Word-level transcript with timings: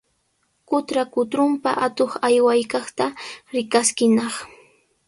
Qutra 0.69 1.03
kutrunpa 1.13 1.69
atuq 1.85 2.11
aywaykaqta 2.27 3.05
rikaskinaq. 3.53 4.33